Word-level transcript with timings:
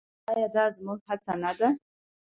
آیا 0.31 0.47
دا 0.55 0.65
زموږ 0.77 0.99
هڅه 1.09 1.33
نه 1.43 1.51
ده؟ 1.59 1.69